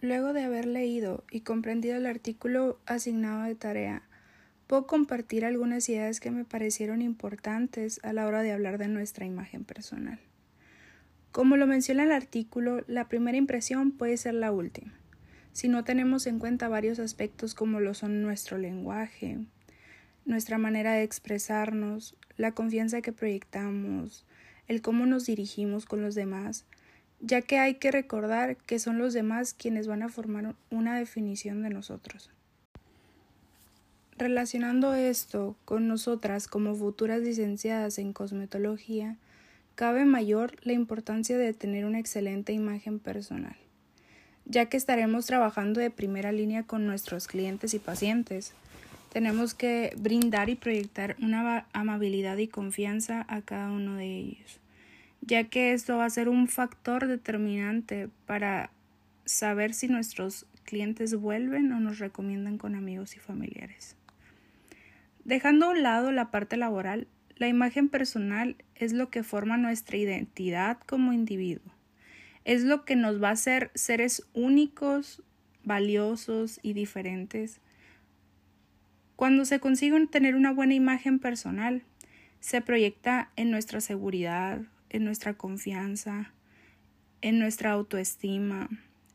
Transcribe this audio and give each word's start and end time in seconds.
Luego 0.00 0.32
de 0.32 0.44
haber 0.44 0.66
leído 0.66 1.24
y 1.30 1.40
comprendido 1.40 1.96
el 1.96 2.06
artículo 2.06 2.78
asignado 2.86 3.42
de 3.42 3.54
tarea, 3.54 4.02
puedo 4.68 4.86
compartir 4.86 5.44
algunas 5.44 5.88
ideas 5.88 6.20
que 6.20 6.30
me 6.30 6.44
parecieron 6.44 7.02
importantes 7.02 7.98
a 8.04 8.12
la 8.12 8.26
hora 8.26 8.42
de 8.42 8.52
hablar 8.52 8.78
de 8.78 8.88
nuestra 8.88 9.26
imagen 9.26 9.64
personal. 9.64 10.20
Como 11.32 11.56
lo 11.56 11.66
menciona 11.66 12.04
el 12.04 12.12
artículo, 12.12 12.84
la 12.86 13.08
primera 13.08 13.38
impresión 13.38 13.90
puede 13.90 14.16
ser 14.16 14.34
la 14.34 14.52
última, 14.52 14.92
si 15.52 15.66
no 15.66 15.82
tenemos 15.82 16.28
en 16.28 16.38
cuenta 16.38 16.68
varios 16.68 17.00
aspectos 17.00 17.54
como 17.54 17.80
lo 17.80 17.92
son 17.92 18.22
nuestro 18.22 18.58
lenguaje, 18.58 19.38
nuestra 20.24 20.58
manera 20.58 20.92
de 20.92 21.02
expresarnos, 21.02 22.16
la 22.36 22.52
confianza 22.52 23.00
que 23.00 23.12
proyectamos, 23.12 24.24
el 24.68 24.82
cómo 24.82 25.06
nos 25.06 25.26
dirigimos 25.26 25.84
con 25.84 26.00
los 26.00 26.14
demás, 26.14 26.64
ya 27.20 27.42
que 27.42 27.58
hay 27.58 27.74
que 27.74 27.90
recordar 27.90 28.56
que 28.56 28.78
son 28.78 28.98
los 28.98 29.12
demás 29.12 29.54
quienes 29.54 29.86
van 29.86 30.02
a 30.02 30.08
formar 30.08 30.54
una 30.70 30.98
definición 30.98 31.62
de 31.62 31.70
nosotros. 31.70 32.30
Relacionando 34.16 34.94
esto 34.94 35.56
con 35.64 35.86
nosotras 35.86 36.48
como 36.48 36.74
futuras 36.74 37.20
licenciadas 37.20 37.98
en 37.98 38.12
cosmetología, 38.12 39.16
cabe 39.74 40.04
mayor 40.04 40.56
la 40.62 40.72
importancia 40.72 41.38
de 41.38 41.52
tener 41.52 41.84
una 41.84 42.00
excelente 42.00 42.52
imagen 42.52 42.98
personal, 42.98 43.56
ya 44.44 44.66
que 44.66 44.76
estaremos 44.76 45.26
trabajando 45.26 45.80
de 45.80 45.90
primera 45.90 46.32
línea 46.32 46.64
con 46.64 46.86
nuestros 46.86 47.28
clientes 47.28 47.74
y 47.74 47.78
pacientes. 47.78 48.54
Tenemos 49.12 49.54
que 49.54 49.94
brindar 49.96 50.50
y 50.50 50.56
proyectar 50.56 51.16
una 51.22 51.66
amabilidad 51.72 52.36
y 52.38 52.48
confianza 52.48 53.24
a 53.28 53.40
cada 53.40 53.70
uno 53.70 53.94
de 53.94 54.16
ellos 54.16 54.60
ya 55.20 55.44
que 55.44 55.72
esto 55.72 55.96
va 55.96 56.04
a 56.04 56.10
ser 56.10 56.28
un 56.28 56.48
factor 56.48 57.06
determinante 57.06 58.08
para 58.26 58.70
saber 59.24 59.74
si 59.74 59.88
nuestros 59.88 60.46
clientes 60.64 61.14
vuelven 61.14 61.72
o 61.72 61.80
nos 61.80 61.98
recomiendan 61.98 62.58
con 62.58 62.74
amigos 62.74 63.16
y 63.16 63.18
familiares. 63.18 63.96
Dejando 65.24 65.66
a 65.66 65.70
un 65.70 65.82
lado 65.82 66.12
la 66.12 66.30
parte 66.30 66.56
laboral, 66.56 67.06
la 67.36 67.48
imagen 67.48 67.88
personal 67.88 68.56
es 68.74 68.92
lo 68.92 69.10
que 69.10 69.22
forma 69.22 69.56
nuestra 69.56 69.96
identidad 69.96 70.78
como 70.86 71.12
individuo. 71.12 71.72
Es 72.44 72.64
lo 72.64 72.84
que 72.84 72.96
nos 72.96 73.22
va 73.22 73.28
a 73.28 73.32
hacer 73.32 73.70
seres 73.74 74.26
únicos, 74.32 75.22
valiosos 75.64 76.58
y 76.62 76.72
diferentes. 76.72 77.60
Cuando 79.16 79.44
se 79.44 79.60
consigue 79.60 80.06
tener 80.06 80.34
una 80.34 80.52
buena 80.52 80.74
imagen 80.74 81.18
personal, 81.18 81.82
se 82.40 82.60
proyecta 82.60 83.30
en 83.36 83.50
nuestra 83.50 83.80
seguridad, 83.80 84.62
en 84.90 85.04
nuestra 85.04 85.34
confianza, 85.34 86.32
en 87.20 87.38
nuestra 87.38 87.72
autoestima. 87.72 88.68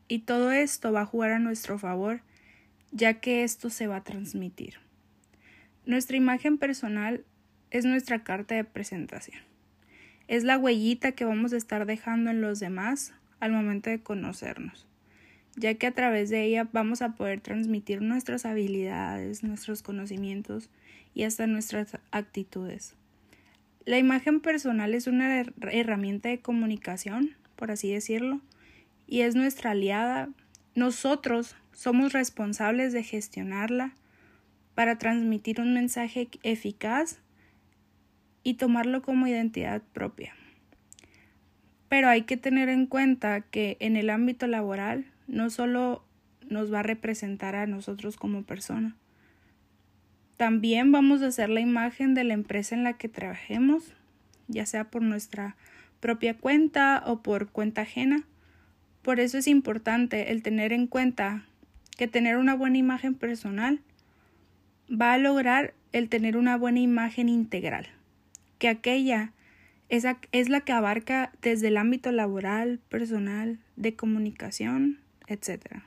Y 0.08 0.20
todo 0.20 0.52
esto 0.52 0.92
va 0.92 1.02
a 1.02 1.06
jugar 1.06 1.32
a 1.32 1.38
nuestro 1.38 1.78
favor, 1.78 2.20
ya 2.92 3.14
que 3.20 3.44
esto 3.44 3.70
se 3.70 3.86
va 3.86 3.96
a 3.96 4.04
transmitir. 4.04 4.74
Nuestra 5.86 6.16
imagen 6.16 6.58
personal 6.58 7.24
es 7.70 7.84
nuestra 7.84 8.22
carta 8.22 8.54
de 8.54 8.64
presentación. 8.64 9.42
Es 10.28 10.44
la 10.44 10.56
huellita 10.56 11.12
que 11.12 11.24
vamos 11.24 11.52
a 11.52 11.56
estar 11.56 11.84
dejando 11.86 12.30
en 12.30 12.40
los 12.40 12.60
demás 12.60 13.12
al 13.40 13.52
momento 13.52 13.90
de 13.90 14.00
conocernos, 14.00 14.86
ya 15.56 15.74
que 15.74 15.86
a 15.86 15.92
través 15.92 16.30
de 16.30 16.44
ella 16.44 16.68
vamos 16.72 17.02
a 17.02 17.14
poder 17.14 17.40
transmitir 17.40 18.00
nuestras 18.00 18.46
habilidades, 18.46 19.42
nuestros 19.42 19.82
conocimientos 19.82 20.70
y 21.12 21.24
hasta 21.24 21.46
nuestras 21.46 21.98
actitudes. 22.10 22.94
La 23.84 23.98
imagen 23.98 24.40
personal 24.40 24.94
es 24.94 25.06
una 25.06 25.44
herramienta 25.70 26.30
de 26.30 26.40
comunicación, 26.40 27.36
por 27.54 27.70
así 27.70 27.92
decirlo, 27.92 28.40
y 29.06 29.20
es 29.20 29.34
nuestra 29.34 29.72
aliada. 29.72 30.30
Nosotros 30.74 31.54
somos 31.72 32.14
responsables 32.14 32.94
de 32.94 33.02
gestionarla 33.02 33.92
para 34.74 34.96
transmitir 34.96 35.60
un 35.60 35.74
mensaje 35.74 36.28
eficaz 36.42 37.20
y 38.42 38.54
tomarlo 38.54 39.02
como 39.02 39.26
identidad 39.26 39.82
propia. 39.92 40.34
Pero 41.90 42.08
hay 42.08 42.22
que 42.22 42.38
tener 42.38 42.70
en 42.70 42.86
cuenta 42.86 43.42
que 43.42 43.76
en 43.80 43.96
el 43.96 44.08
ámbito 44.08 44.46
laboral 44.46 45.04
no 45.26 45.50
solo 45.50 46.04
nos 46.48 46.72
va 46.72 46.80
a 46.80 46.84
representar 46.84 47.54
a 47.54 47.66
nosotros 47.66 48.16
como 48.16 48.44
persona, 48.44 48.96
también 50.36 50.92
vamos 50.92 51.22
a 51.22 51.28
hacer 51.28 51.48
la 51.48 51.60
imagen 51.60 52.14
de 52.14 52.24
la 52.24 52.34
empresa 52.34 52.74
en 52.74 52.84
la 52.84 52.94
que 52.94 53.08
trabajemos, 53.08 53.94
ya 54.48 54.66
sea 54.66 54.84
por 54.84 55.02
nuestra 55.02 55.56
propia 56.00 56.34
cuenta 56.34 57.02
o 57.06 57.22
por 57.22 57.48
cuenta 57.48 57.82
ajena. 57.82 58.24
Por 59.02 59.20
eso 59.20 59.38
es 59.38 59.46
importante 59.46 60.32
el 60.32 60.42
tener 60.42 60.72
en 60.72 60.86
cuenta 60.86 61.44
que 61.96 62.08
tener 62.08 62.36
una 62.36 62.54
buena 62.54 62.78
imagen 62.78 63.14
personal 63.14 63.80
va 64.90 65.12
a 65.12 65.18
lograr 65.18 65.74
el 65.92 66.08
tener 66.08 66.36
una 66.36 66.56
buena 66.56 66.80
imagen 66.80 67.28
integral, 67.28 67.86
que 68.58 68.68
aquella 68.68 69.32
es, 69.88 70.04
es 70.32 70.48
la 70.48 70.60
que 70.62 70.72
abarca 70.72 71.32
desde 71.40 71.68
el 71.68 71.76
ámbito 71.76 72.10
laboral, 72.10 72.80
personal, 72.88 73.58
de 73.76 73.94
comunicación, 73.94 74.98
etc. 75.28 75.82